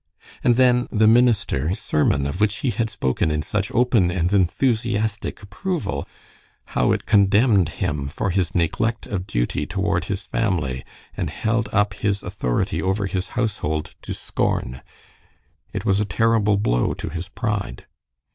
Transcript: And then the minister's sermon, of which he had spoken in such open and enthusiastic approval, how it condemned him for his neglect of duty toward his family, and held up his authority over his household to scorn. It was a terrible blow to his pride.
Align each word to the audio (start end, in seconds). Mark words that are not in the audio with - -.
And 0.43 0.55
then 0.55 0.87
the 0.91 1.05
minister's 1.05 1.77
sermon, 1.79 2.25
of 2.25 2.41
which 2.41 2.55
he 2.61 2.71
had 2.71 2.89
spoken 2.89 3.29
in 3.29 3.43
such 3.43 3.71
open 3.71 4.09
and 4.09 4.33
enthusiastic 4.33 5.43
approval, 5.43 6.07
how 6.69 6.91
it 6.91 7.05
condemned 7.05 7.69
him 7.69 8.07
for 8.07 8.31
his 8.31 8.55
neglect 8.55 9.05
of 9.05 9.27
duty 9.27 9.67
toward 9.67 10.05
his 10.05 10.21
family, 10.23 10.83
and 11.15 11.29
held 11.29 11.69
up 11.71 11.93
his 11.93 12.23
authority 12.23 12.81
over 12.81 13.05
his 13.05 13.27
household 13.37 13.93
to 14.01 14.15
scorn. 14.15 14.81
It 15.71 15.85
was 15.85 15.99
a 15.99 16.05
terrible 16.05 16.57
blow 16.57 16.95
to 16.95 17.09
his 17.09 17.29
pride. 17.29 17.85